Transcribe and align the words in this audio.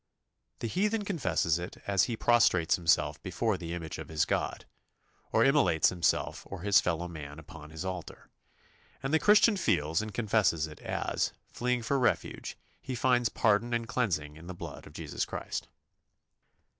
The 0.61 0.67
heathen 0.67 1.05
confesses 1.05 1.59
it 1.59 1.77
as 1.85 2.05
he 2.05 2.17
prostrates 2.17 2.75
himself 2.75 3.21
before 3.21 3.55
the 3.55 3.75
image 3.75 3.99
of 3.99 4.07
his 4.09 4.25
god, 4.25 4.65
or 5.31 5.43
immolates 5.45 5.89
himself 5.89 6.41
or 6.49 6.61
his 6.61 6.81
fellow 6.81 7.07
man 7.07 7.37
upon 7.37 7.69
his 7.69 7.85
altar; 7.85 8.31
and 9.03 9.13
the 9.13 9.19
Christian 9.19 9.57
feels 9.57 10.01
and 10.01 10.11
confesses 10.11 10.65
it 10.65 10.79
as, 10.79 11.33
fleeing 11.53 11.83
for 11.83 11.99
refuge, 11.99 12.57
he 12.81 12.95
finds 12.95 13.29
pardon 13.29 13.75
and 13.75 13.87
cleansing 13.87 14.37
in 14.37 14.47
the 14.47 14.55
blood 14.55 14.87
of 14.87 14.93
Jesus 14.93 15.23
Christ. 15.23 15.67